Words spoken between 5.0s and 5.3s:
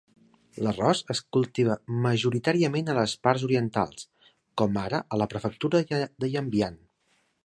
a la